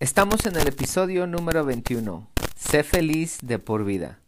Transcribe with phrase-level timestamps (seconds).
[0.00, 2.26] Estamos en el episodio número 21.
[2.56, 4.18] Sé feliz de por vida.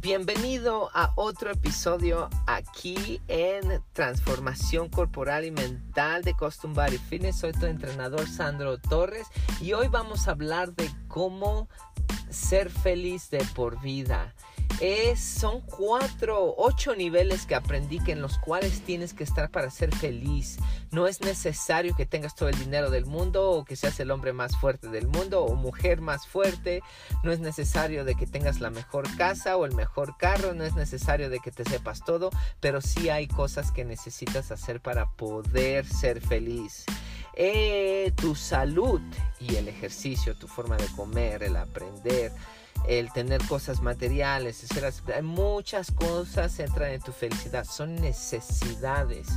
[0.00, 7.36] Bienvenido a otro episodio aquí en Transformación Corporal y Mental de Custom Body Fitness.
[7.36, 9.28] Soy tu entrenador Sandro Torres
[9.60, 11.68] y hoy vamos a hablar de cómo
[12.30, 14.34] ser feliz de por vida
[15.16, 19.94] son cuatro, ocho niveles que aprendí que en los cuales tienes que estar para ser
[19.94, 20.58] feliz.
[20.90, 24.32] No es necesario que tengas todo el dinero del mundo o que seas el hombre
[24.32, 26.82] más fuerte del mundo o mujer más fuerte.
[27.22, 30.54] No es necesario de que tengas la mejor casa o el mejor carro.
[30.54, 34.80] No es necesario de que te sepas todo, pero sí hay cosas que necesitas hacer
[34.80, 36.86] para poder ser feliz.
[37.34, 39.00] Eh, tu salud
[39.38, 42.32] y el ejercicio, tu forma de comer, el aprender
[42.88, 44.64] el tener cosas materiales,
[45.22, 49.28] muchas cosas entran en tu felicidad, son necesidades.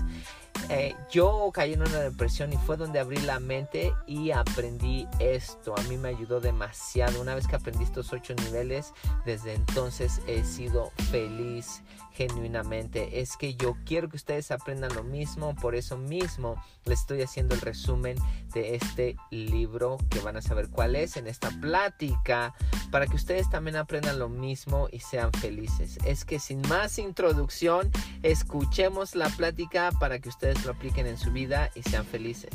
[0.70, 5.76] Eh, yo caí en una depresión y fue donde abrí la mente y aprendí esto.
[5.78, 7.22] A mí me ayudó demasiado.
[7.22, 8.94] Una vez que aprendí estos ocho niveles,
[9.26, 11.84] desde entonces he sido feliz
[12.14, 13.22] genuinamente.
[13.22, 15.56] Es que yo quiero que ustedes aprendan lo mismo.
[15.56, 18.18] Por eso mismo les estoy haciendo el resumen
[18.54, 22.54] de este libro que van a saber cuál es en esta plática
[22.92, 25.98] para que ustedes también aprendan lo mismo y sean felices.
[26.06, 31.32] Es que sin más introducción, escuchemos la plática para que ustedes lo apliquen en su
[31.32, 32.52] vida y sean felices.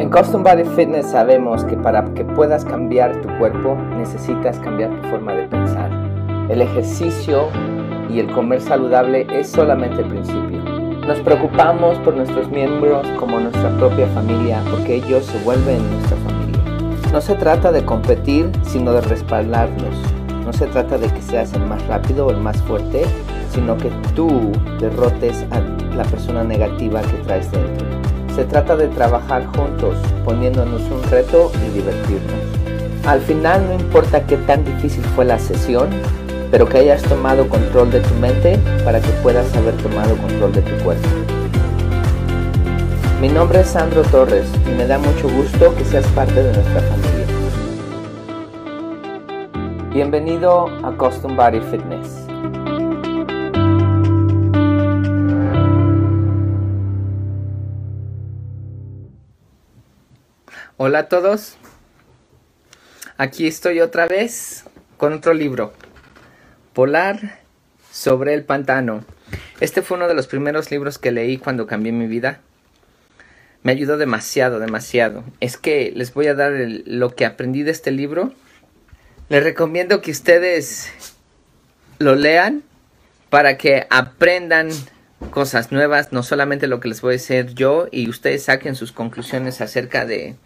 [0.00, 5.08] En Custom Body Fitness sabemos que para que puedas cambiar tu cuerpo necesitas cambiar tu
[5.08, 5.90] forma de pensar.
[6.48, 7.48] El ejercicio
[8.10, 10.62] y el comer saludable es solamente el principio.
[11.06, 16.44] Nos preocupamos por nuestros miembros como nuestra propia familia porque ellos se vuelven nuestra familia.
[17.12, 20.13] No se trata de competir, sino de respaldarnos.
[20.44, 23.04] No se trata de que seas el más rápido o el más fuerte,
[23.52, 25.60] sino que tú derrotes a
[25.96, 27.86] la persona negativa que traes dentro.
[28.34, 32.34] Se trata de trabajar juntos, poniéndonos un reto y divertirnos.
[33.06, 35.88] Al final no importa qué tan difícil fue la sesión,
[36.50, 40.62] pero que hayas tomado control de tu mente para que puedas haber tomado control de
[40.62, 41.08] tu cuerpo.
[43.20, 46.80] Mi nombre es Sandro Torres y me da mucho gusto que seas parte de nuestra
[46.82, 47.13] familia.
[49.94, 52.26] Bienvenido a Custom Body Fitness.
[60.78, 61.56] Hola a todos.
[63.18, 64.64] Aquí estoy otra vez
[64.96, 65.72] con otro libro.
[66.72, 67.38] Polar
[67.92, 69.04] sobre el pantano.
[69.60, 72.40] Este fue uno de los primeros libros que leí cuando cambié mi vida.
[73.62, 75.22] Me ayudó demasiado, demasiado.
[75.38, 76.52] Es que les voy a dar
[76.84, 78.32] lo que aprendí de este libro
[79.28, 80.90] les recomiendo que ustedes
[81.98, 82.62] lo lean
[83.30, 84.70] para que aprendan
[85.30, 88.92] cosas nuevas, no solamente lo que les voy a decir yo y ustedes saquen sus
[88.92, 90.36] conclusiones acerca de,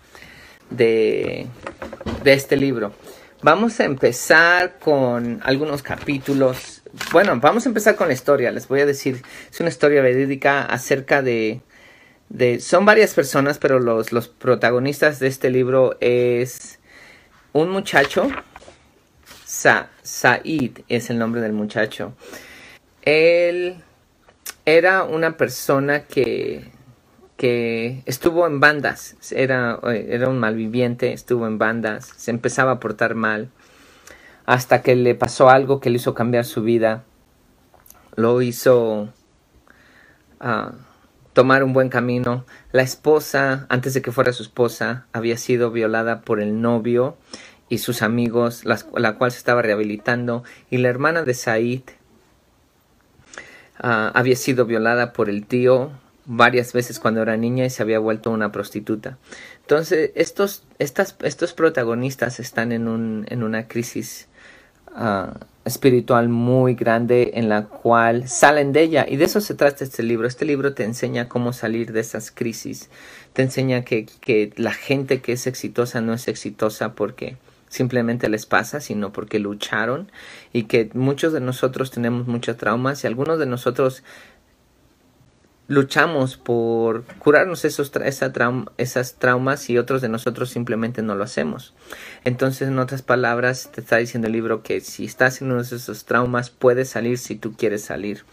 [0.70, 1.46] de,
[2.22, 2.92] de este libro.
[3.42, 6.82] Vamos a empezar con algunos capítulos.
[7.12, 8.50] Bueno, vamos a empezar con la historia.
[8.50, 11.60] Les voy a decir, es una historia verídica acerca de,
[12.28, 16.78] de son varias personas, pero los, los protagonistas de este libro es
[17.52, 18.28] un muchacho
[19.48, 22.12] Sa Said es el nombre del muchacho.
[23.00, 23.82] Él
[24.66, 26.70] era una persona que,
[27.38, 33.14] que estuvo en bandas, era, era un malviviente, estuvo en bandas, se empezaba a portar
[33.14, 33.48] mal,
[34.44, 37.04] hasta que le pasó algo que le hizo cambiar su vida,
[38.16, 39.08] lo hizo
[40.42, 40.72] uh,
[41.32, 42.44] tomar un buen camino.
[42.70, 47.16] La esposa, antes de que fuera su esposa, había sido violada por el novio
[47.68, 51.82] y sus amigos, la cual se estaba rehabilitando, y la hermana de Said
[53.78, 55.90] ah, había sido violada por el tío
[56.28, 59.18] varias veces cuando era niña y se había vuelto una prostituta.
[59.62, 64.28] Entonces, estos, estas, estos protagonistas están en, un, en una crisis
[64.94, 69.06] ah, espiritual muy grande en la cual salen de ella.
[69.08, 70.28] Y de eso se trata este libro.
[70.28, 72.90] Este libro te enseña cómo salir de esas crisis.
[73.32, 77.36] Te enseña que, que la gente que es exitosa no es exitosa porque
[77.68, 80.10] simplemente les pasa, sino porque lucharon
[80.52, 84.02] y que muchos de nosotros tenemos muchos traumas y algunos de nosotros
[85.68, 88.32] luchamos por curarnos esos esa
[88.78, 91.74] esas traumas y otros de nosotros simplemente no lo hacemos.
[92.24, 95.76] Entonces, en otras palabras, te está diciendo el libro que si estás en uno de
[95.76, 98.24] esos traumas, puedes salir si tú quieres salir.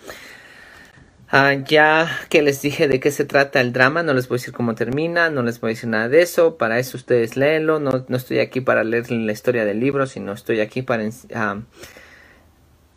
[1.27, 4.39] Ah, ya que les dije de qué se trata el drama, no les voy a
[4.39, 7.79] decir cómo termina, no les voy a decir nada de eso, para eso ustedes léenlo,
[7.79, 11.61] no, no estoy aquí para leer la historia del libro, sino estoy aquí para ah,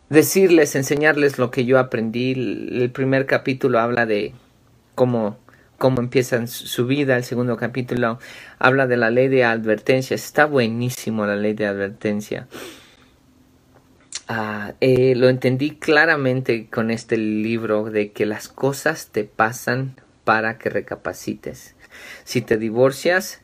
[0.09, 2.33] decirles, enseñarles lo que yo aprendí.
[2.33, 4.33] El primer capítulo habla de
[4.93, 5.39] cómo,
[5.79, 8.19] cómo empiezan su vida, el segundo capítulo
[8.59, 12.47] habla de la ley de advertencia, está buenísimo la ley de advertencia.
[14.81, 20.69] Eh, lo entendí claramente con este libro de que las cosas te pasan para que
[20.69, 21.75] recapacites.
[22.25, 23.41] Si te divorcias,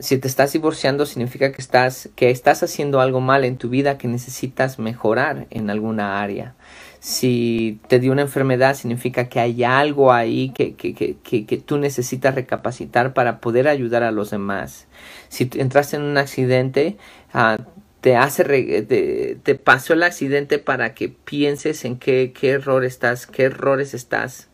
[0.00, 3.96] si te estás divorciando significa que estás, que estás haciendo algo mal en tu vida
[3.96, 6.56] que necesitas mejorar en alguna área.
[6.98, 11.78] Si te dio una enfermedad significa que hay algo ahí que, que, que, que tú
[11.78, 14.88] necesitas recapacitar para poder ayudar a los demás.
[15.28, 16.96] Si entraste en un accidente,
[17.34, 17.62] uh,
[18.04, 18.44] te hace
[18.82, 23.94] te, te, pasó el accidente para que pienses en qué, qué error estás, qué errores
[23.94, 24.50] estás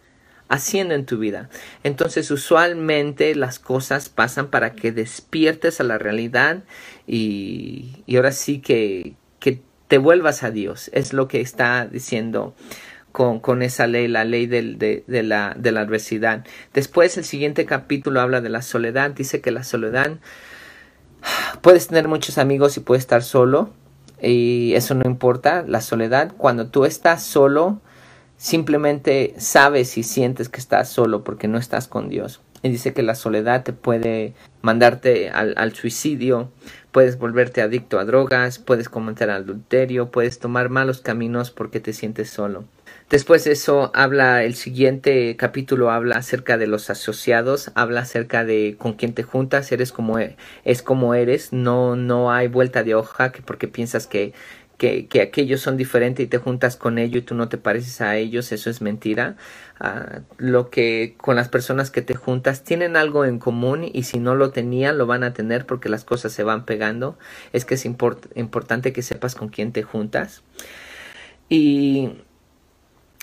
[0.49, 1.50] haciendo en tu vida.
[1.82, 6.62] Entonces, usualmente las cosas pasan para que despiertes a la realidad
[7.08, 10.88] y, y ahora sí que, que te vuelvas a Dios.
[10.94, 12.55] Es lo que está diciendo
[13.11, 16.47] con, con, esa ley, la ley del, de, la, de la adversidad.
[16.73, 19.11] Después, el siguiente capítulo habla de la soledad.
[19.11, 20.20] Dice que la soledad
[21.61, 23.71] Puedes tener muchos amigos y puedes estar solo
[24.23, 26.33] y eso no importa, la soledad.
[26.37, 27.81] Cuando tú estás solo,
[28.37, 32.41] simplemente sabes y sientes que estás solo porque no estás con Dios.
[32.63, 36.51] Y dice que la soledad te puede mandarte al, al suicidio,
[36.93, 42.29] puedes volverte adicto a drogas, puedes cometer adulterio, puedes tomar malos caminos porque te sientes
[42.29, 42.65] solo.
[43.11, 48.77] Después de eso habla, el siguiente capítulo habla acerca de los asociados, habla acerca de
[48.79, 52.95] con quién te juntas, eres como e, es como eres, no, no hay vuelta de
[52.95, 54.33] hoja que porque piensas que,
[54.79, 58.01] que, que aquellos son diferentes y te juntas con ellos y tú no te pareces
[58.01, 59.35] a ellos, eso es mentira.
[59.81, 64.21] Uh, lo que con las personas que te juntas tienen algo en común y si
[64.21, 67.19] no lo tenían lo van a tener porque las cosas se van pegando.
[67.53, 70.45] Es que es import importante que sepas con quién te juntas.
[71.49, 72.11] Y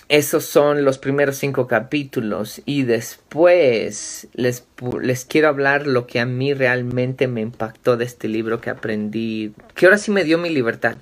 [0.08, 4.64] esos son los primeros cinco capítulos y después les,
[5.02, 9.52] les, quiero hablar lo que a mí realmente me impactó de este libro que aprendí,
[9.74, 10.96] que ahora sí me dio mi libertad.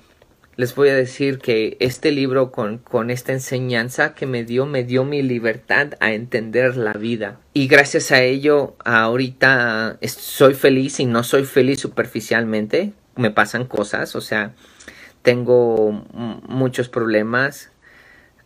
[0.57, 4.83] Les voy a decir que este libro con, con esta enseñanza que me dio, me
[4.83, 7.39] dio mi libertad a entender la vida.
[7.53, 12.91] Y gracias a ello, ahorita soy feliz y no soy feliz superficialmente.
[13.15, 14.53] Me pasan cosas, o sea,
[15.21, 15.91] tengo
[16.47, 17.69] muchos problemas,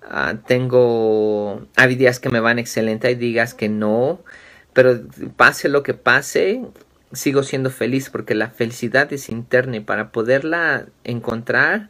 [0.02, 4.24] Ah, tengo, hay días que me van excelente, hay días que no,
[4.74, 5.00] pero
[5.36, 6.62] pase lo que pase,
[7.14, 11.90] sigo siendo feliz porque la felicidad es interna y para poderla encontrar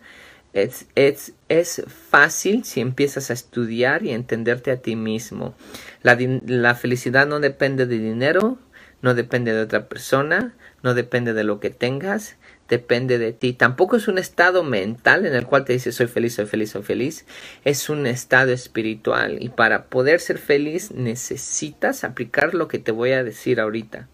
[0.53, 5.55] es, es, es fácil si empiezas a estudiar y entenderte a ti mismo.
[6.03, 8.59] La, la felicidad no depende de dinero,
[9.01, 10.53] no depende de otra persona,
[10.83, 12.37] no depende de lo que tengas,
[12.69, 13.53] depende de ti.
[13.53, 16.83] Tampoco es un estado mental en el cual te dices soy feliz, soy feliz, soy
[16.83, 17.25] feliz.
[17.65, 23.11] Es un estado espiritual y para poder ser feliz necesitas aplicar lo que te voy
[23.11, 24.07] a decir ahorita.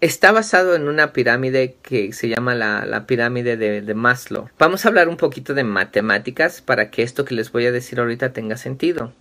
[0.00, 4.48] Está basado en una pirámide que se llama la, la pirámide de, de Maslow.
[4.58, 8.00] Vamos a hablar un poquito de matemáticas para que esto que les voy a decir
[8.00, 9.12] ahorita tenga sentido.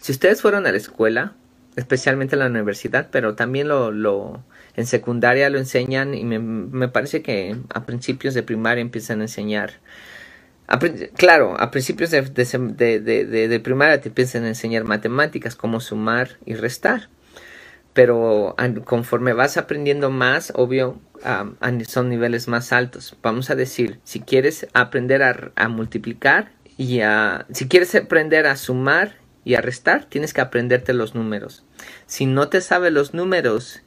[0.00, 1.34] Si ustedes fueron a la escuela,
[1.78, 4.42] especialmente en la universidad, pero también lo, lo
[4.74, 9.24] en secundaria lo enseñan y me, me parece que a principios de primaria empiezan a
[9.24, 9.74] enseñar.
[11.16, 17.08] claro, a principios de, de, primaria te empiezan a enseñar matemáticas, cómo sumar y restar.
[17.92, 18.54] Pero
[18.84, 21.00] conforme vas aprendiendo más, obvio,
[21.86, 23.16] son niveles más altos.
[23.22, 25.22] Vamos a decir, si quieres aprender
[25.54, 27.46] a multiplicar y a...
[27.52, 29.16] Si quieres aprender a sumar
[29.48, 31.64] y a restar, tienes que aprenderte los números.
[32.04, 33.80] Si no te sabes los números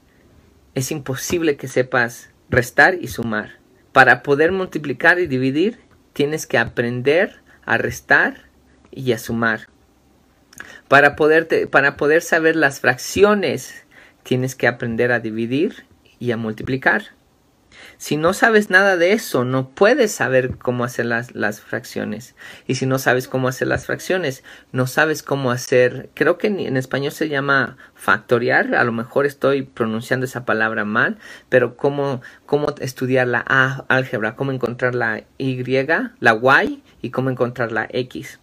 [0.73, 3.59] es imposible que sepas restar y sumar.
[3.91, 5.77] Para poder multiplicar y dividir,
[6.13, 8.49] tienes que aprender a restar
[8.89, 9.67] y a sumar.
[10.87, 11.15] Para,
[11.69, 13.85] para poder saber las fracciones,
[14.23, 15.85] tienes que aprender a dividir
[16.17, 17.03] y a multiplicar.
[18.01, 22.33] Si no sabes nada de eso, no puedes saber cómo hacer las, las, fracciones.
[22.65, 26.77] Y si no sabes cómo hacer las fracciones, no sabes cómo hacer, creo que en,
[26.77, 32.73] español se llama factoriar, a lo mejor estoy pronunciando esa palabra mal, pero cómo, cómo
[32.79, 35.63] estudiar la A álgebra, cómo encontrar la Y,
[36.19, 38.39] la Y y cómo encontrar la X.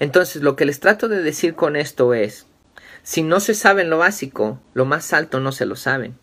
[0.00, 2.48] Entonces, lo que les trato de decir con esto es,
[3.04, 6.16] si no se sabe lo básico, lo más alto no se lo saben.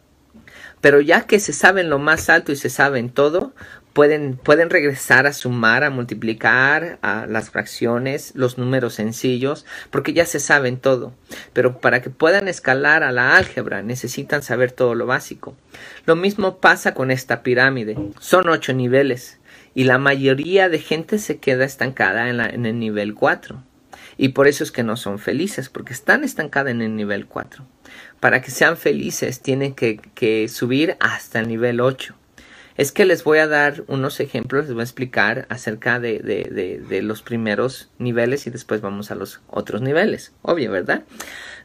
[0.85, 3.55] Pero ya que se saben lo más alto y se saben todo,
[3.93, 10.27] pueden, pueden regresar a sumar, a multiplicar, a las fracciones, los números sencillos, porque ya
[10.27, 11.11] se saben todo.
[11.53, 15.55] Pero para que puedan escalar a la álgebra necesitan saber todo lo básico.
[16.05, 17.97] Lo mismo pasa con esta pirámide.
[18.19, 19.39] Son ocho niveles
[19.73, 23.63] y la mayoría de gente se queda estancada en, en el nivel 4.
[24.17, 27.65] Y por eso es que no son felices, porque están estancadas en el nivel 4.
[28.25, 32.15] Para que sean felices tienen que, subir hasta el nivel 8
[32.75, 37.21] es que les voy a dar unos ejemplos, les voy a explicar acerca de, los
[37.21, 41.03] primeros niveles y después vamos a los otros niveles, obvio, ¿verdad?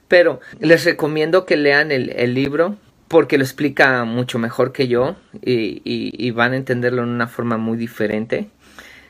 [0.07, 2.77] Pero les recomiendo que lean el, libro
[3.09, 7.79] porque lo explica mucho mejor que yo y, van a entenderlo en una forma muy
[7.79, 8.51] diferente.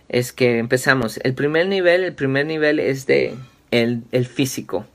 [0.08, 1.18] Es que empezamos.
[1.24, 3.34] El primer nivel, el primer nivel es de
[3.72, 4.86] el físico.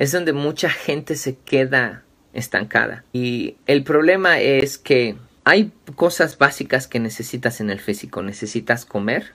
[0.00, 3.04] Es donde mucha gente se queda estancada.
[3.12, 8.22] Y el problema es que hay cosas básicas que necesitas en el físico.
[8.22, 9.34] Necesitas comer,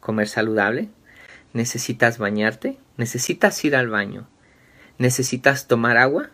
[0.00, 0.90] comer saludable,
[1.54, 4.28] necesitas bañarte, necesitas ir al baño,
[4.98, 6.28] necesitas tomar agua,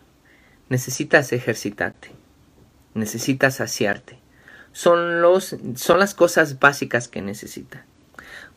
[0.69, 2.11] necesitas ejercitarte,
[2.95, 4.19] necesitas saciarte.
[4.73, 7.87] Son, los, son las cosas básicas que necesita.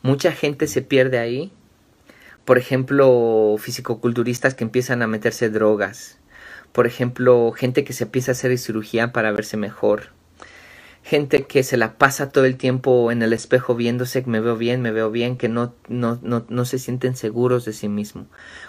[0.02, 1.52] Mucha gente se pierde ahí.
[2.46, 6.18] Por ejemplo, fisicoculturistas que empiezan a meterse drogas.
[6.72, 10.16] Por ejemplo, gente que se empieza a hacer cirugía para verse mejor
[11.06, 14.56] gente que se la pasa todo el tiempo en el espejo viéndose que me veo
[14.56, 18.26] bien, me veo bien, que no, no, no, no se sienten seguros de sí mismo.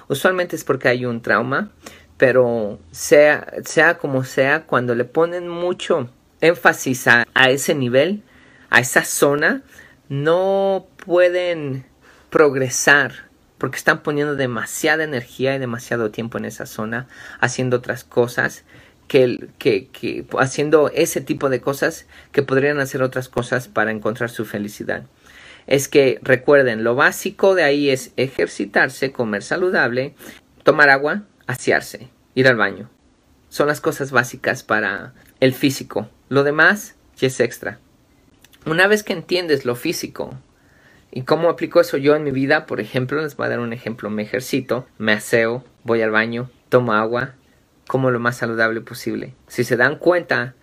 [0.07, 1.72] Usualmente es porque hay un trauma,
[2.17, 8.22] pero sea, sea como sea, cuando le ponen mucho énfasis a, a ese nivel,
[8.69, 9.63] a esa zona,
[10.07, 11.86] no pueden
[12.29, 13.26] progresar
[13.57, 17.07] porque están poniendo demasiada energía y demasiado tiempo en esa zona
[17.39, 18.63] haciendo otras cosas
[19.07, 24.45] que, que, haciendo ese tipo de cosas que podrían hacer otras cosas para encontrar su
[24.45, 25.03] felicidad.
[25.65, 30.13] Es que recuerden, lo básico de ahí es ejercitarse, comer saludable,
[30.63, 32.89] tomar agua, asearse, ir al baño.
[33.49, 36.09] Son las cosas básicas para el físico.
[36.29, 37.79] Lo demás ya es extra.
[38.65, 40.37] Una vez que entiendes lo físico
[41.11, 43.73] y cómo aplico eso yo en mi vida, por ejemplo, les voy a dar un
[43.73, 44.09] ejemplo.
[44.09, 47.33] Me ejercito, me aseo, voy al baño, tomo agua,
[47.87, 49.33] como lo más saludable posible.
[49.47, 50.53] Si se dan cuenta,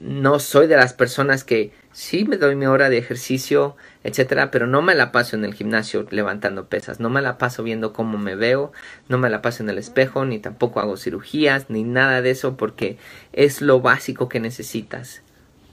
[0.00, 4.66] no soy de las personas que sí me doy mi hora de ejercicio, etcétera, pero
[4.66, 8.18] no me la paso en el gimnasio levantando pesas, no me la paso viendo cómo
[8.18, 8.72] me veo,
[9.08, 12.56] no me la paso en el espejo, ni tampoco hago cirugías, ni nada de eso,
[12.56, 12.98] porque
[13.32, 15.22] es lo básico que necesitas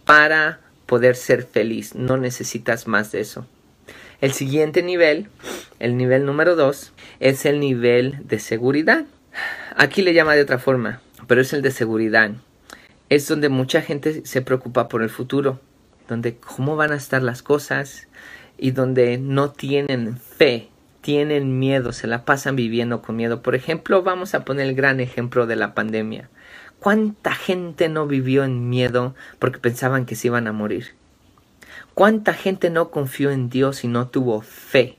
[0.05, 3.45] para poder ser feliz, no necesitas más de eso.
[4.21, 5.27] El siguiente nivel,
[5.79, 9.05] el nivel número dos, es el nivel de seguridad.
[9.75, 12.31] Aquí le llama de otra forma, pero es el de seguridad.
[13.09, 15.59] Es donde mucha gente se preocupa por el futuro,
[16.07, 18.07] donde cómo van a estar las cosas
[18.57, 20.69] y donde no tienen fe,
[21.01, 23.41] tienen miedo, se la pasan viviendo con miedo.
[23.41, 26.29] Por ejemplo, vamos a poner el gran ejemplo de la pandemia.
[26.79, 30.93] ¿Cuánta gente no vivió en miedo porque pensaban que se iban a morir?
[31.95, 34.97] ¿Cuánta gente no confió en Dios y no tuvo fe?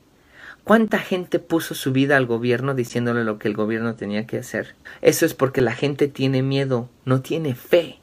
[0.64, 4.76] ¿Cuánta gente puso su vida al gobierno diciéndole lo que el gobierno tenía que hacer?
[5.02, 7.98] Eso es porque la gente tiene miedo, no tiene fe,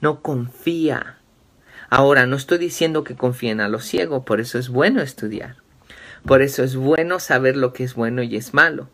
[0.00, 1.18] no confía.
[1.88, 5.54] Ahora, no estoy diciendo que confíen a lo ciego, por eso es bueno estudiar.
[6.26, 8.88] Por eso es bueno saber lo que es bueno y es malo.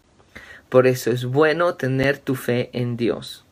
[0.69, 3.47] Por eso es bueno tener tu fe en Dios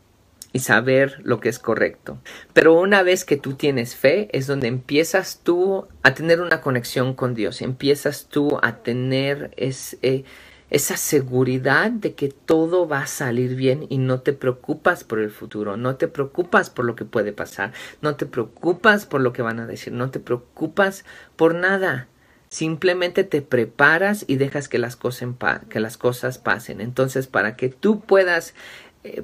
[0.52, 2.18] y saber lo que es correcto.
[2.52, 7.14] Pero una vez que tú tienes fe es donde empiezas tú a tener una conexión
[7.14, 13.86] con Dios, empiezas tú a tener esa seguridad de que todo va a salir bien
[13.88, 17.72] y no te preocupas por el futuro, no te preocupas por lo que puede pasar,
[18.00, 21.04] no te preocupas por lo que van a decir, no te preocupas
[21.36, 22.08] por nada.
[22.50, 26.80] Simplemente te preparas y dejas que las, cosas, pasen.
[26.80, 28.54] Entonces, para que tú puedas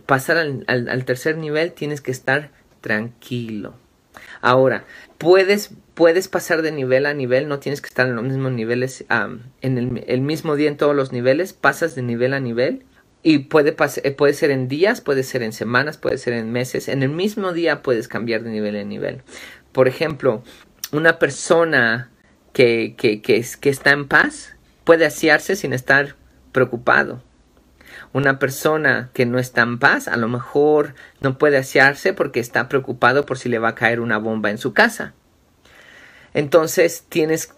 [0.06, 2.50] pasar al, tercer nivel tienes que estar
[2.80, 3.74] tranquilo.
[4.40, 4.84] Ahora,
[5.18, 9.04] puedes, puedes pasar de nivel a nivel, no tienes que estar en los mismos niveles,
[9.60, 12.84] en el, mismo día en todos los niveles, pasas de nivel a nivel
[13.22, 16.88] y puede, eh, puede ser en días, puede ser en semanas, puede ser en meses,
[16.88, 19.22] en el mismo día puedes cambiar de nivel a nivel.
[19.72, 20.44] Por ejemplo,
[20.92, 22.10] una persona
[22.52, 26.16] que, que, que, que está en paz puede asearse sin estar
[26.52, 27.22] preocupado
[28.14, 32.68] una persona que no está en paz a lo mejor no puede asearse porque está
[32.68, 35.12] preocupado por si le va a caer una bomba en su casa.
[36.32, 37.52] Entonces tienes,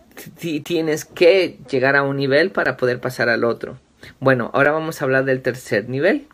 [0.65, 3.79] tienes que llegar a un nivel para poder pasar al otro.
[4.19, 6.27] Bueno, ahora vamos a hablar del tercer nivel.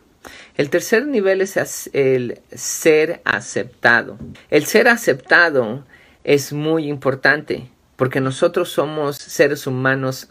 [0.55, 4.17] El tercer nivel es el ser aceptado.
[4.49, 5.83] El ser aceptado
[6.23, 10.29] es muy importante porque nosotros somos seres humanos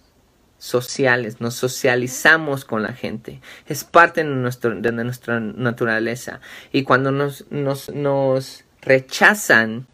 [0.63, 6.41] sociales, nos socializamos con la gente, es parte de, nuestro, de nuestra naturaleza.
[6.71, 9.89] Y cuando nos, nos, nos rechazan,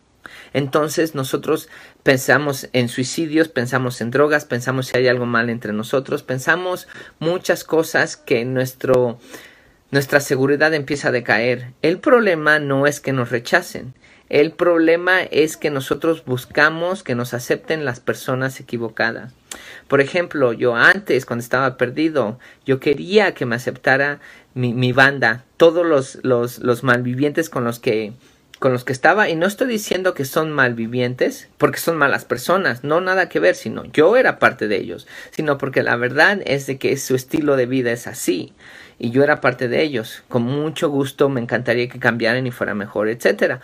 [0.53, 1.71] entonces nosotros
[2.03, 6.87] pensamos en suicidios, pensamos en drogas, pensamos si hay algo mal entre nosotros, pensamos
[7.19, 9.19] muchas cosas que nuestro,
[9.91, 11.73] nuestra seguridad empieza a decaer.
[11.81, 13.95] El problema no es que nos rechacen,
[14.29, 19.33] el problema es que nosotros buscamos que nos acepten las personas equivocadas.
[19.89, 24.21] Por ejemplo, yo antes, cuando estaba perdido, yo quería que me aceptara
[24.55, 28.13] mi, mi banda, todos los, los, los malvivientes con los que
[28.59, 32.83] con los que estaba y no estoy diciendo que son malvivientes porque son malas personas,
[32.83, 36.67] no nada que ver, sino yo era parte de ellos, sino porque la verdad es
[36.67, 38.53] de que su estilo de vida es así
[38.99, 40.25] y yo era parte de ellos.
[40.29, 43.61] Con mucho gusto me encantaría que cambiaran y fuera mejor, etcétera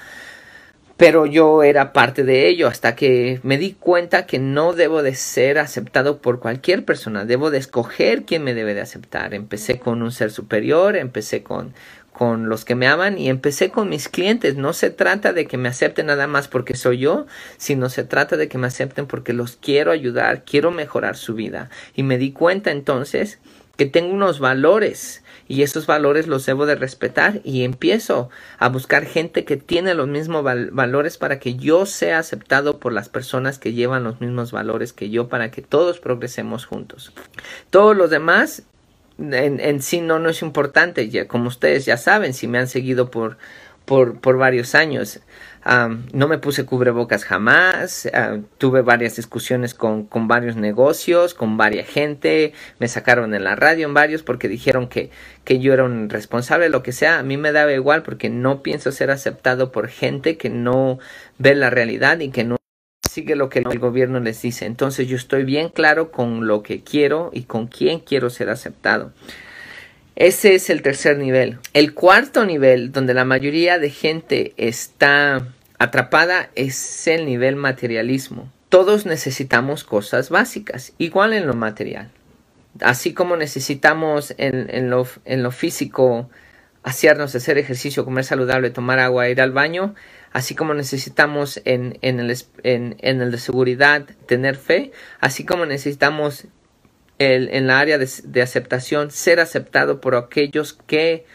[0.96, 5.14] pero yo era parte de ello hasta que me di cuenta que no debo de
[5.14, 9.34] ser aceptado por cualquier persona, debo de escoger quién me debe de aceptar.
[9.34, 11.74] Empecé con un ser superior, empecé con,
[12.12, 14.54] con los que me aman y empecé con mis clientes.
[14.54, 18.36] No se trata de que me acepten nada más porque soy yo, sino se trata
[18.36, 21.70] de que me acepten porque los quiero ayudar, quiero mejorar su vida.
[21.96, 23.40] Y me di cuenta entonces
[23.76, 29.04] que tengo unos valores y esos valores los debo de respetar y empiezo a buscar
[29.04, 33.73] gente que tiene los mismos valores para que yo sea aceptado por las personas que
[33.73, 37.12] llevan los mismos valores que yo para que todos progresemos juntos.
[37.71, 38.62] Todos los demás
[39.19, 42.69] en, en sí no, no es importante, ya, como ustedes ya saben, si me han
[42.69, 43.37] seguido por,
[43.85, 45.21] por, por varios años
[45.64, 48.09] no me puse cubrebocas jamás,
[48.59, 53.87] tuve varias discusiones con, con, varios negocios, con varias gente, me sacaron en la radio
[53.87, 55.11] en varios porque dijeron que,
[55.44, 58.62] que yo era un responsable, lo que sea, a mí me daba igual porque no
[58.62, 60.99] pienso ser aceptado por gente que no
[61.38, 62.56] ve la realidad y que no
[63.14, 64.66] sigue lo que el gobierno les dice.
[64.66, 69.12] Entonces yo estoy bien claro con lo que quiero y con quién quiero ser aceptado.
[70.16, 71.59] Ese es el tercer nivel.
[71.73, 78.50] El cuarto nivel, donde la mayoría de gente está atrapada, es el nivel materialismo.
[78.68, 82.11] Todos necesitamos cosas básicas, igual en lo material.
[82.80, 86.29] Así como necesitamos en, lo, en lo, físico
[86.83, 89.94] hacernos hacer ejercicio, comer saludable, tomar agua, ir al baño,
[90.33, 95.66] así como necesitamos en, en, el, en, en el de seguridad tener fe, así como
[95.66, 96.46] necesitamos
[97.18, 101.27] en la área de, aceptación, ser aceptado por aquellos que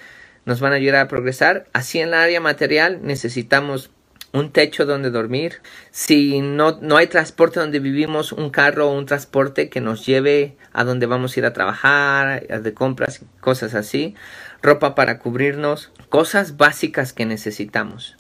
[0.46, 1.68] nos van a ayudar a progresar.
[1.74, 3.92] Así en la área material necesitamos
[4.32, 5.62] un techo donde dormir.
[5.92, 10.56] Si no, no hay transporte donde vivimos, un carro o un transporte que nos lleve
[10.74, 14.16] a donde vamos a ir a trabajar, de compras, cosas así.
[14.62, 18.18] Ropa para cubrirnos, cosas básicas que necesitamos.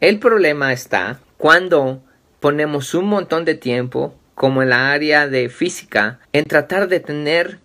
[0.00, 2.02] El problema está cuando
[2.40, 7.60] ponemos un montón de tiempo, como en la área de física, en tratar de tener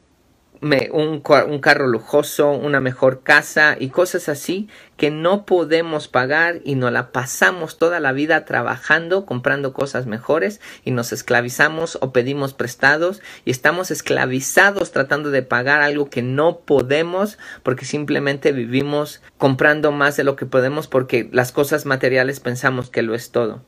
[0.61, 6.75] un, un, carro lujoso, una mejor casa y cosas así que no podemos pagar y
[6.75, 12.53] nos la pasamos toda la vida trabajando, comprando cosas mejores y nos esclavizamos o pedimos
[12.53, 19.91] prestados y estamos esclavizados tratando de pagar algo que no podemos porque simplemente vivimos comprando
[19.91, 23.63] más de lo que podemos porque las cosas materiales pensamos que lo es todo.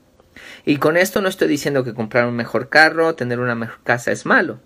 [0.65, 4.11] Y con esto no estoy diciendo que comprar un mejor carro, tener una mejor casa
[4.11, 4.59] es malo.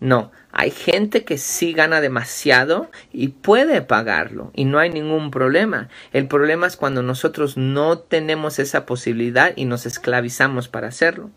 [0.00, 5.88] No, hay gente que sí gana demasiado y puede pagarlo y no hay ningún problema.
[6.12, 11.30] El problema es cuando nosotros no tenemos esa posibilidad y nos esclavizamos para hacerlo.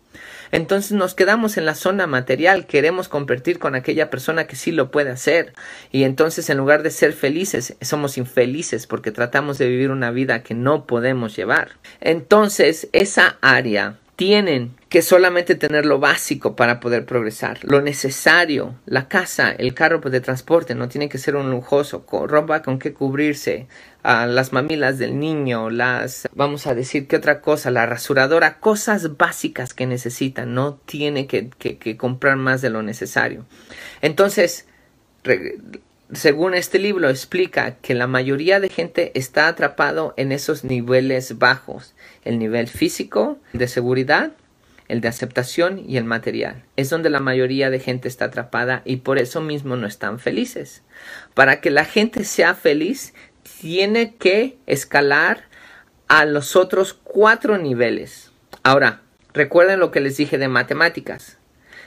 [0.52, 4.90] Entonces nos quedamos en la zona material, queremos competir con aquella persona que sí lo
[4.90, 5.54] puede hacer
[5.90, 10.42] y entonces en lugar de ser felices somos infelices porque tratamos de vivir una vida
[10.42, 11.72] que no podemos llevar.
[12.00, 19.08] Entonces esa área tienen que solamente tener lo básico para poder progresar, lo necesario, la
[19.08, 22.92] casa, el carro de transporte, no tiene que ser un lujoso, con ropa con que
[22.92, 23.68] cubrirse,
[24.04, 29.72] las mamilas del niño, las, vamos a decir que otra cosa, la rasuradora, cosas básicas
[29.72, 33.46] que necesitan, no tiene que, que comprar más de lo necesario.
[34.02, 34.66] Entonces,
[36.12, 41.94] según este libro explica que la mayoría de gente está atrapado en esos niveles bajos,
[42.26, 44.32] el nivel físico, de seguridad,
[44.88, 46.64] el de aceptación y el material.
[46.76, 50.82] Es donde la mayoría de gente está atrapada y por eso mismo no están felices.
[51.34, 53.14] Para que la gente sea feliz,
[53.60, 55.44] tiene que escalar
[56.08, 58.32] a los otros cuatro niveles.
[58.62, 61.38] Ahora, recuerden lo que les dije de matemáticas.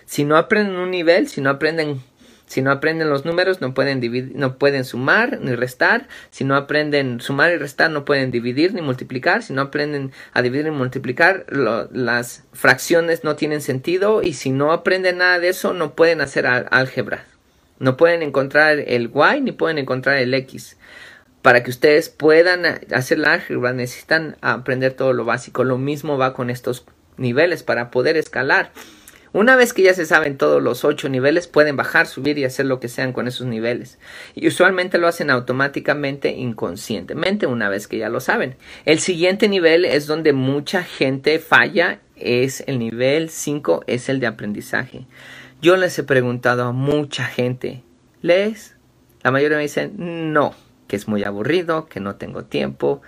[0.05, 2.01] Si no aprenden un nivel, si no aprenden
[2.45, 6.07] Si no aprenden los números, no pueden dividir, no pueden sumar ni restar.
[6.29, 9.41] Si no aprenden sumar y restar, no pueden dividir ni multiplicar.
[9.41, 14.21] Si no aprenden a dividir y multiplicar, las fracciones no tienen sentido.
[14.21, 17.25] Y si no aprenden nada de eso, no pueden hacer álgebra.
[17.79, 20.77] No pueden encontrar el y ni pueden encontrar el x.
[21.41, 25.63] Para que ustedes puedan hacer la álgebra necesitan aprender todo lo básico.
[25.63, 26.85] Lo mismo va con estos
[27.17, 28.71] niveles para poder escalar.
[29.35, 32.67] Una vez que ya se saben todos los ocho niveles, pueden bajar, subir y hacer
[32.67, 33.99] lo que sean con esos niveles.
[34.33, 38.55] Y usualmente lo hacen automáticamente, inconscientemente, una vez que ya lo saben.
[38.85, 44.27] El siguiente nivel es donde mucha gente falla, es el nivel 5, es el de
[44.27, 45.05] aprendizaje.
[45.61, 47.83] Yo les he preguntado a mucha gente,
[48.21, 48.77] ¿lees?
[49.21, 50.55] La mayoría me dicen, no,
[50.87, 53.01] que es muy aburrido, que no tengo tiempo,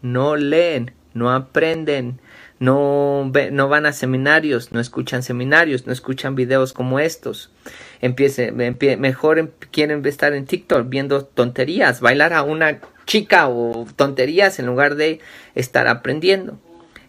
[0.00, 2.22] no leen, no aprenden,
[2.58, 7.50] no, no van a seminarios, no escuchan seminarios, no escuchan videos como estos.
[8.00, 14.58] Empiece, mejor em, quieren estar en TikTok viendo tonterías, bailar a una chica o tonterías
[14.58, 15.20] en lugar de
[15.54, 16.58] estar aprendiendo.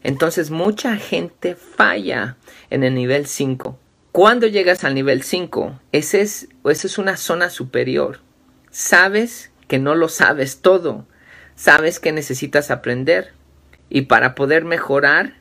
[0.04, 2.38] Entonces mucha gente falla
[2.70, 3.80] en el nivel 5.
[4.12, 8.20] Cuando llegas al nivel 5, ese es, esa es una zona superior.
[8.72, 11.06] Sabes que no lo sabes todo.
[11.56, 13.34] Sabes que necesitas aprender.
[13.96, 15.36] Y para poder mejorar,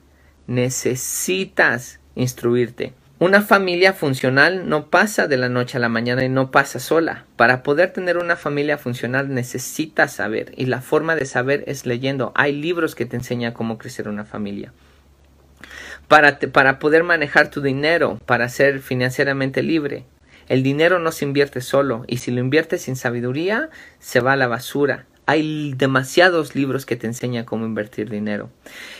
[0.46, 2.94] necesitas instruirte.
[3.18, 7.24] Una familia funcional no pasa de la noche a la mañana y no pasa sola.
[7.34, 12.30] Para poder tener una familia funcional necesitas saber y la forma de saber es leyendo.
[12.36, 14.72] Hay libros que te enseñan cómo crecer una familia.
[16.06, 20.04] Para, para poder manejar tu dinero, para ser financieramente libre.
[20.46, 24.36] El dinero no se invierte solo y si lo inviertes sin sabiduría se va a
[24.36, 25.06] la basura.
[25.26, 28.50] Hay demasiados libros que te enseñan cómo invertir dinero.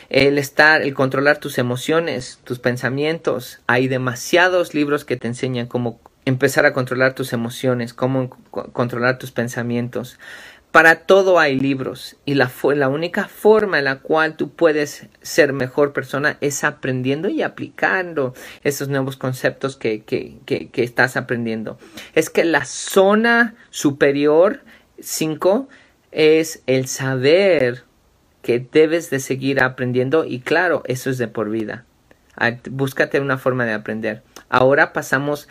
[0.09, 3.61] El estar, el controlar tus emociones, tus pensamientos.
[3.67, 9.33] Hay demasiados libros que te enseñan cómo empezar a controlar tus emociones, cómo controlar tus
[9.33, 10.19] pensamientos.
[10.71, 15.53] Para todo hay libros y la, la, única forma en la cual tú puedes ser
[15.53, 18.35] mejor persona es aprendiendo y aplicando
[18.65, 21.79] esos nuevos conceptos que, que, que, que estás aprendiendo.
[22.17, 24.63] Es que la zona superior
[24.99, 25.69] 5
[26.15, 27.85] es el saber
[28.41, 31.85] que debes de seguir aprendiendo y claro, eso es de por vida.
[32.71, 34.23] Búscate una forma de aprender.
[34.49, 35.49] Ahora pasamos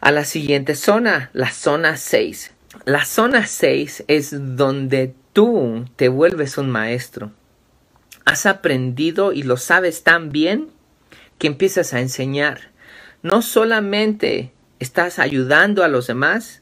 [0.00, 2.52] a la siguiente zona, la zona 6.
[2.84, 7.30] La zona 6 es donde tú te vuelves un maestro.
[8.24, 10.68] Has aprendido y lo sabes tan bien
[11.38, 12.70] que empiezas a enseñar.
[13.22, 16.61] No solamente estás ayudando a los demás,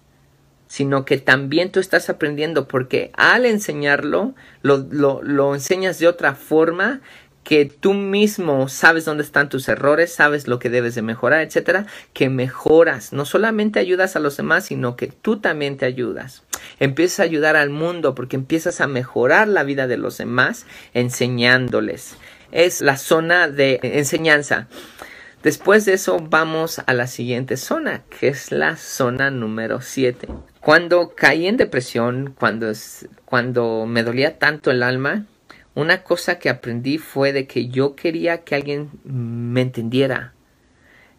[0.70, 7.00] sino que también tú estás aprendiendo porque al enseñarlo lo, lo, enseñas de otra forma
[7.42, 11.86] que tú mismo sabes dónde están tus errores, sabes lo que debes de mejorar, etcétera,
[12.12, 16.44] que mejoras, no solamente ayudas a los demás, sino que tú también te ayudas.
[16.78, 22.14] Empiezas a ayudar al mundo porque empiezas a mejorar la vida de los demás enseñándoles.
[22.52, 24.68] Es la zona de enseñanza.
[25.42, 30.28] Después de eso vamos a la siguiente zona, que es la zona número 7.
[30.60, 32.70] Cuando caí en depresión, cuando,
[33.24, 35.24] cuando me dolía tanto el alma,
[35.74, 40.34] una cosa que aprendí fue de que yo quería que alguien me entendiera.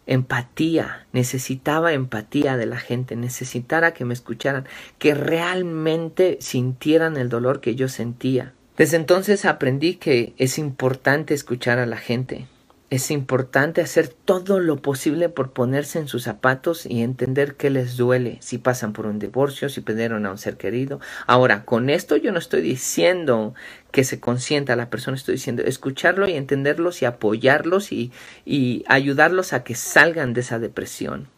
[0.06, 7.60] Empatía, necesitaba empatía de la gente, necesitara que me escucharan, que realmente sintieran el dolor
[7.60, 8.52] que yo sentía.
[8.76, 12.46] Desde entonces aprendí que es importante escuchar a la gente,
[12.92, 17.96] es importante hacer todo lo posible por ponerse en sus zapatos y entender qué les
[17.96, 21.00] duele si pasan por un divorcio, si perdieron a un ser querido.
[21.26, 23.54] Ahora, con esto yo no estoy diciendo
[23.92, 28.12] que se consienta a la persona, estoy diciendo escucharlo y entenderlos y apoyarlos y,
[28.88, 31.28] ayudarlos a que salgan de esa depresión.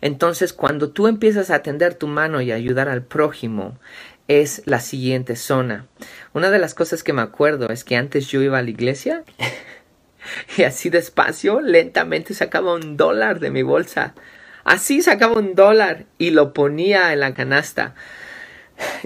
[0.00, 3.78] Entonces, cuando tú empiezas a atender tu mano y ayudar al prójimo,
[4.26, 5.86] es la siguiente zona.
[6.32, 9.22] Una de las cosas que me acuerdo es que antes yo iba a la iglesia
[10.56, 14.14] y así despacio, lentamente sacaba un dólar de mi bolsa.
[14.64, 17.94] Así sacaba un dólar y lo ponía en la canasta.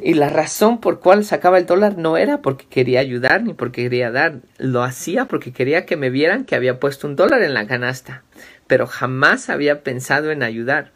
[0.03, 3.83] Y la razón por cual sacaba el dólar no era porque quería ayudar ni porque
[3.83, 4.37] quería dar.
[4.57, 8.23] Lo hacía porque quería que me vieran que había puesto un dólar en la canasta.
[8.67, 10.93] Pero jamás había pensado en ayudar.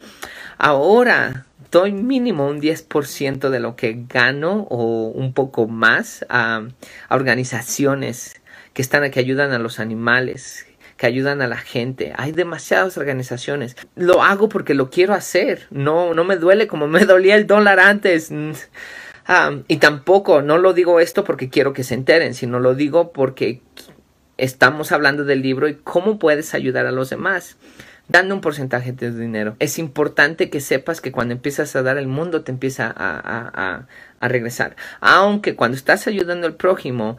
[0.57, 6.61] Ahora doy mínimo un 10% de lo que gano o un poco más a,
[7.09, 8.41] a organizaciones
[8.73, 10.65] que están que ayudan a los animales,
[10.97, 12.13] que ayudan a la gente.
[12.17, 13.75] Hay demasiadas organizaciones.
[13.95, 15.67] Lo hago porque lo quiero hacer.
[15.69, 18.31] No, no me duele como me dolía el dólar antes.
[19.25, 23.13] Ah, y tampoco, no lo digo esto porque quiero que se enteren, sino lo digo
[23.13, 23.61] porque
[24.37, 27.57] estamos hablando del libro y cómo puedes ayudar a los demás.
[28.09, 29.55] dando un porcentaje de dinero.
[29.59, 33.87] Es importante que sepas que cuando empiezas a dar el mundo te empieza a, a,
[34.19, 34.75] a regresar.
[34.99, 37.17] Aunque cuando estás ayudando al prójimo,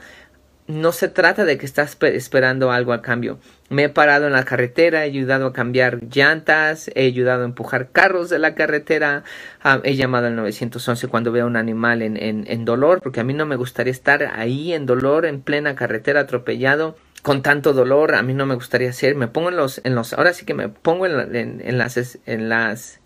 [0.67, 3.39] no se trata de que estás esperando algo a cambio.
[3.69, 7.91] Me he parado en la carretera, he ayudado a cambiar llantas, he ayudado a empujar
[7.91, 9.25] carros de la carretera,
[9.63, 13.25] ah, he llamado al 911 cuando veo un animal en, en, en, dolor, porque a
[13.25, 18.15] mí no me gustaría estar ahí en dolor, en plena carretera, atropellado, con tanto dolor,
[18.15, 19.17] a mí no me gustaría ser.
[19.17, 22.49] Me pongo en los, en los, ahora sí que me pongo en, en las, en
[22.49, 23.01] las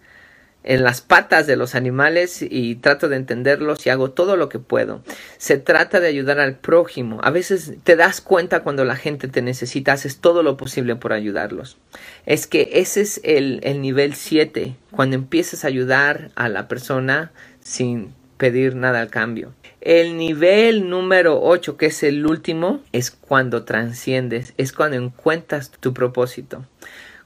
[0.68, 4.58] en las patas de los animales y trato de entenderlos y hago todo lo que
[4.58, 5.02] puedo.
[5.38, 7.20] Se trata de ayudar al prójimo.
[7.22, 11.14] A veces te das cuenta cuando la gente te necesita, haces todo lo posible por
[11.14, 11.78] ayudarlos.
[12.26, 17.32] Es que ese es el, el nivel 7, cuando empiezas a ayudar a la persona
[17.60, 19.54] sin pedir nada al cambio.
[19.80, 25.94] El nivel número 8, que es el último, es cuando transciendes, es cuando encuentras tu
[25.94, 26.66] propósito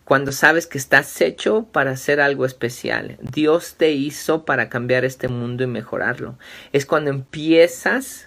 [0.04, 3.18] cuando sabes que estás hecho para hacer algo especial.
[3.20, 6.36] Dios te hizo para cambiar este mundo y mejorarlo.
[6.72, 8.26] Es cuando empiezas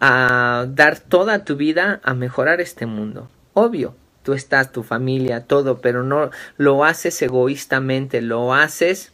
[0.00, 3.30] a dar toda tu vida a mejorar este mundo.
[3.54, 9.12] Obvio, tú estás, tu familia, todo, pero no lo haces egoístamente, lo haces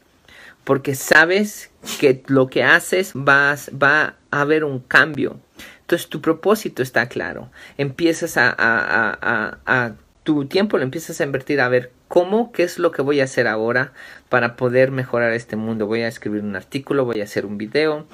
[0.64, 5.40] porque sabes que lo que haces va, va a haber un cambio.
[5.80, 7.50] Entonces tu propósito está claro.
[7.78, 9.94] Empiezas a
[10.28, 13.24] tu tiempo lo empiezas a invertir a ver cómo, qué es lo que voy a
[13.24, 13.94] hacer ahora
[14.28, 15.86] para poder mejorar este mundo.
[15.86, 18.06] Voy a escribir un artículo, voy a hacer un video,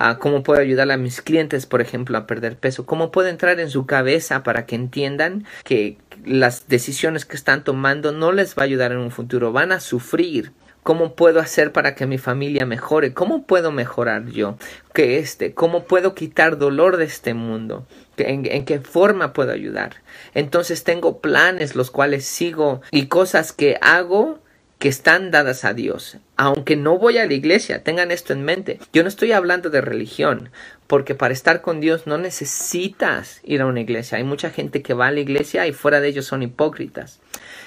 [0.00, 3.60] uh, cómo puedo ayudar a mis clientes, por ejemplo, a perder peso, cómo puedo entrar
[3.60, 8.62] en su cabeza para que entiendan que las decisiones que están tomando no les va
[8.62, 10.50] a ayudar en un futuro, van a sufrir
[10.82, 13.12] ¿Cómo puedo hacer para que mi familia mejore?
[13.12, 14.56] ¿Cómo puedo mejorar yo?
[14.94, 17.86] Que este, ¿Cómo puedo quitar dolor de este mundo?
[18.20, 19.96] ¿En, ¿En, qué forma puedo ayudar?
[20.34, 24.40] Entonces tengo planes los cuales sigo y cosas que hago
[24.80, 26.16] que están dadas a Dios.
[26.36, 28.80] Aunque no voy a la iglesia, tengan esto en mente.
[28.94, 30.48] Yo no estoy hablando de religión,
[30.86, 34.16] porque para estar con Dios no necesitas ir a una iglesia.
[34.16, 37.20] Hay mucha gente que va a la iglesia y fuera de ellos son hipócritas.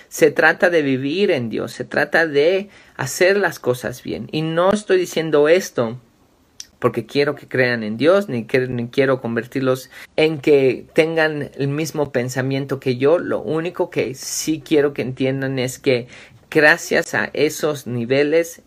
[0.09, 4.27] Se trata de vivir en Dios, se trata de hacer las cosas bien.
[4.31, 5.99] Y no estoy diciendo esto
[6.83, 12.81] porque quiero que crean en Dios, ni, quiero convertirlos en que tengan el mismo pensamiento
[12.81, 13.19] que yo.
[13.19, 16.09] Lo único que sí quiero que entiendan es que
[16.51, 18.63] gracias a esos niveles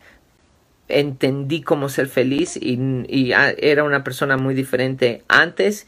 [0.89, 5.87] entendí cómo ser feliz y, y era una persona muy diferente antes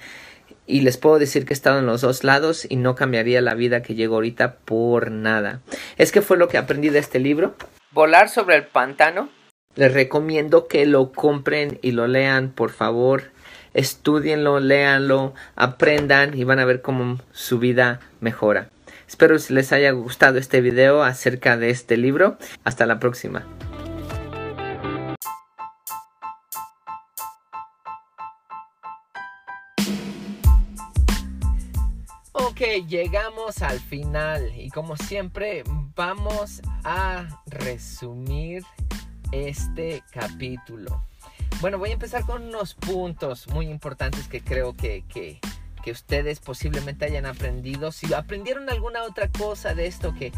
[0.66, 3.54] y les puedo decir que he estado en los dos lados y no cambiaría la
[3.54, 5.62] vida que llego ahorita por nada.
[5.96, 7.54] Es que fue lo que aprendí de este libro.
[7.92, 9.30] Volar sobre el pantano.
[9.78, 13.30] Les recomiendo que lo compren y lo lean, por favor.
[13.74, 18.70] Estudienlo, léanlo, aprendan y van a ver cómo su vida mejora.
[19.06, 22.38] Espero que les haya gustado este video acerca de este libro.
[22.64, 23.46] Hasta la próxima.
[32.32, 35.62] Ok, llegamos al final y como siempre
[35.94, 38.64] vamos a resumir
[39.32, 41.02] este capítulo.
[41.60, 45.40] Bueno, voy a empezar con unos puntos muy importantes que creo que, que,
[45.82, 47.90] que ustedes posiblemente hayan aprendido.
[47.90, 50.32] Si aprendieron alguna otra cosa de esto que,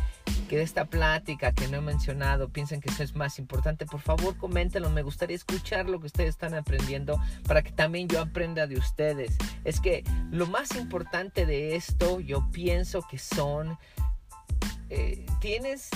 [0.48, 4.00] que de esta plática que no he mencionado piensan que eso es más importante, por
[4.00, 4.88] favor coméntenlo.
[4.90, 9.36] Me gustaría escuchar lo que ustedes están aprendiendo para que también yo aprenda de ustedes.
[9.64, 13.78] Es que lo más importante de esto yo pienso que son...
[14.88, 15.90] Eh, tienes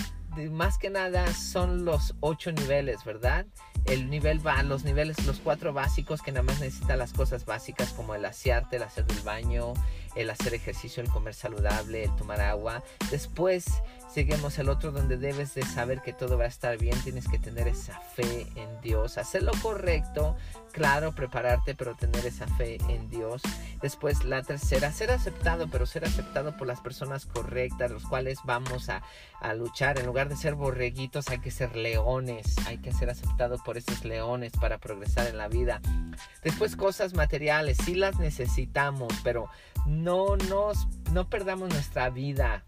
[0.50, 3.46] más que nada son los ocho niveles, ¿verdad?
[3.86, 7.92] El nivel va, los niveles, los cuatro básicos que nada más necesitan las cosas básicas
[7.92, 9.74] como el asearte, el hacer del baño,
[10.14, 12.82] el hacer ejercicio, el comer saludable, el tomar agua.
[13.10, 13.66] Después
[14.12, 17.38] seguimos el otro donde debes de saber que todo va a estar bien, tienes que
[17.38, 20.36] tener esa fe en Dios, hacer lo correcto,
[20.70, 23.42] claro, prepararte, pero tener esa fe en Dios.
[23.82, 28.88] Después la tercera, ser aceptado, pero ser aceptado por las personas correctas, los cuales vamos
[28.88, 29.02] a,
[29.40, 29.98] a luchar.
[29.98, 34.04] En lugar de ser borreguitos, hay que ser leones, hay que ser aceptado por esos
[34.04, 35.80] leones para progresar en la vida.
[36.42, 39.48] Después cosas materiales, sí las necesitamos, pero
[39.86, 42.64] no nos, no perdamos nuestra vida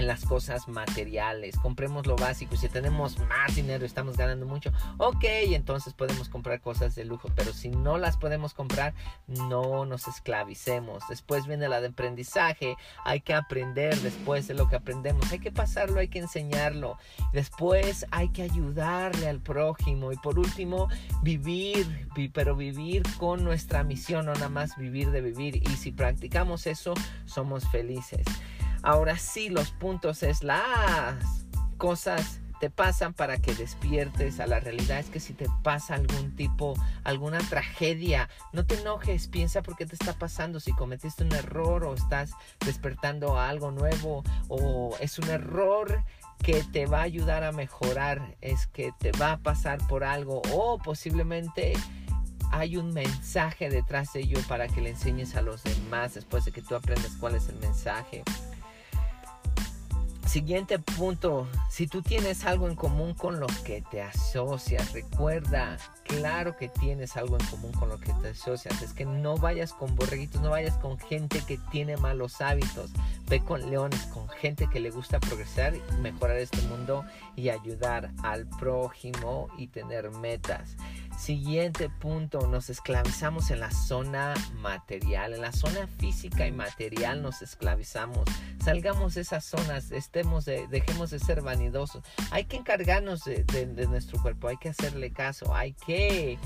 [0.00, 1.56] en las cosas materiales.
[1.56, 2.56] Compremos lo básico.
[2.56, 4.72] Si tenemos más dinero, estamos ganando mucho.
[4.96, 7.28] Ok, entonces podemos comprar cosas de lujo.
[7.36, 8.94] Pero si no las podemos comprar,
[9.26, 11.04] no nos esclavicemos.
[11.08, 12.76] Después viene la de aprendizaje.
[13.04, 15.30] Hay que aprender después de lo que aprendemos.
[15.32, 16.96] Hay que pasarlo, hay que enseñarlo.
[17.32, 20.12] Después hay que ayudarle al prójimo.
[20.12, 20.88] Y por último,
[21.22, 22.08] vivir.
[22.32, 25.56] Pero vivir con nuestra misión, no nada más vivir de vivir.
[25.56, 26.94] Y si practicamos eso,
[27.26, 28.24] somos felices.
[28.82, 31.16] Ahora sí, los puntos es las
[31.76, 35.00] cosas te pasan para que despiertes a la realidad.
[35.00, 39.86] Es que si te pasa algún tipo, alguna tragedia, no te enojes, piensa por qué
[39.86, 42.32] te está pasando, si cometiste un error o estás
[42.64, 46.04] despertando algo nuevo o es un error
[46.42, 50.42] que te va a ayudar a mejorar, es que te va a pasar por algo
[50.52, 51.72] o posiblemente
[52.52, 56.52] hay un mensaje detrás de ello para que le enseñes a los demás después de
[56.52, 58.22] que tú aprendas cuál es el mensaje.
[60.30, 66.56] Siguiente punto, si tú tienes algo en común con lo que te asocias, recuerda, claro
[66.56, 69.96] que tienes algo en común con lo que te asocias, es que no vayas con
[69.96, 72.92] borreguitos, no vayas con gente que tiene malos hábitos,
[73.26, 78.46] ve con leones, con gente que le gusta progresar, mejorar este mundo y ayudar al
[78.46, 80.76] prójimo y tener metas.
[81.18, 87.42] Siguiente punto, nos esclavizamos en la zona material, en la zona física y material nos
[87.42, 88.24] esclavizamos.
[88.64, 89.90] Salgamos de esas zonas,
[90.70, 92.02] dejemos de ser vanidosos.
[92.30, 96.38] Hay que encargarnos de, nuestro cuerpo, hay que hacerle caso, hay que,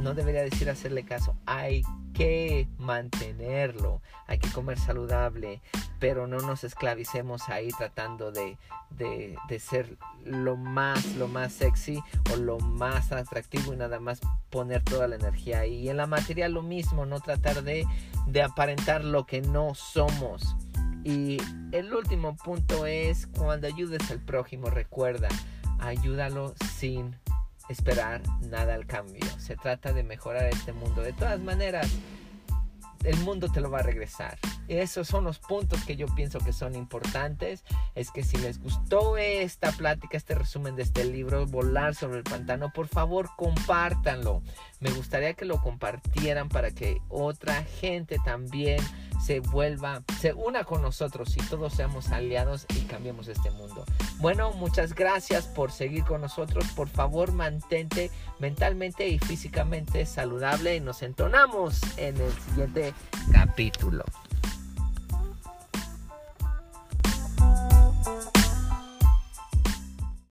[0.00, 1.82] no debería decir hacerle caso, hay
[2.14, 5.62] que mantenerlo, hay que comer saludable,
[5.98, 8.58] pero no nos esclavicemos ahí tratando de,
[8.90, 14.20] de, de, ser lo más, lo más sexy o lo más atractivo y nada más
[14.50, 15.76] poner toda la energía ahí.
[15.76, 17.86] Y en la materia lo mismo, no tratar de,
[18.26, 20.56] de aparentar lo que no somos.
[21.04, 21.38] Y
[21.72, 25.28] el último punto es cuando ayudes al prójimo, recuerda,
[25.80, 27.16] ayúdalo sin
[27.68, 29.24] esperar nada al cambio.
[29.38, 31.02] Se trata de mejorar este mundo.
[31.02, 31.90] De todas maneras,
[33.04, 34.38] el mundo te lo va a regresar.
[34.68, 37.64] Esos son los puntos que yo pienso que son importantes.
[37.94, 42.24] Es que si les gustó esta plática, este resumen de este libro, Volar sobre el
[42.24, 44.42] pantano, por favor compártanlo.
[44.80, 48.80] Me gustaría que lo compartieran para que otra gente también
[49.22, 53.84] se vuelva, se una con nosotros y todos seamos aliados y cambiemos este mundo.
[54.18, 56.64] Bueno, muchas gracias por seguir con nosotros.
[56.74, 62.94] Por favor, mantente mentalmente y físicamente saludable y nos entonamos en el siguiente
[63.32, 64.04] capítulo.